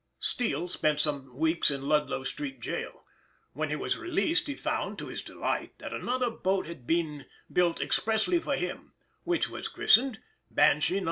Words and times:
Steele 0.19 0.67
spent 0.67 0.99
some 0.99 1.37
weeks 1.37 1.69
in 1.69 1.87
Ludlow 1.87 2.23
Street 2.23 2.59
gaol; 2.59 3.05
when 3.53 3.69
he 3.69 3.75
was 3.75 3.99
released 3.99 4.47
he 4.47 4.55
found, 4.55 4.97
to 4.97 5.05
his 5.05 5.21
delight, 5.21 5.77
that 5.77 5.93
another 5.93 6.31
boat 6.31 6.65
had 6.65 6.87
been 6.87 7.27
built 7.53 7.79
expressly 7.79 8.39
for 8.39 8.55
him, 8.55 8.93
which 9.25 9.47
was 9.47 9.67
christened 9.67 10.19
Banshee 10.49 10.93
No. 10.95 10.99